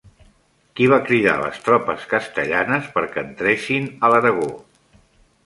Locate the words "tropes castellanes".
1.67-2.89